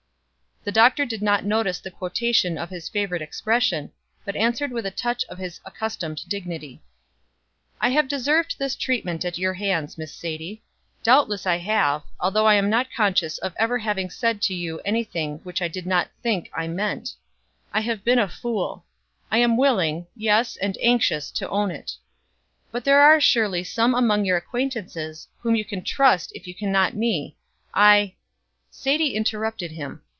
[0.63, 3.91] '"The Doctor did not notice the quotation of his favorite expression,
[4.23, 6.83] but answered with a touch of his accustomed dignity:
[7.79, 10.61] "I may have deserved this treatment at your hands, Miss Sadie.
[11.01, 15.03] Doubtless I have, although I am not conscious of ever having said to you any
[15.03, 17.15] thing which I did not think I meant.
[17.73, 18.85] I have been a fool.
[19.31, 21.93] I am willing yes, and anxious to own it.
[22.71, 26.71] But there are surely some among your acquaintances whom you can trust if you can
[26.71, 27.35] not me.
[27.73, 28.13] I"
[28.69, 30.03] Sadie interrupted him.